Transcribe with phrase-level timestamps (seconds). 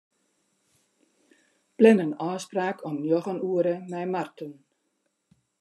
[1.77, 4.51] Plan in ôfspraak om njoggen oere mei Marten.